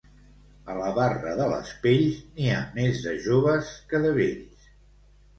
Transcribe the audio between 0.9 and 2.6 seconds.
barra de les pells, n'hi